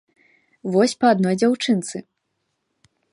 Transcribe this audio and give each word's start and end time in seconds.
Вось 0.75 0.95
па 1.03 1.11
адной 1.15 1.35
дзяўчынцы. 1.41 1.97